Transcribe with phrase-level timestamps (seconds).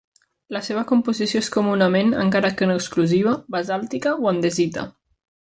[0.55, 4.91] La seva composició és comunament, encara que no exclusiva, basàltica o andesita.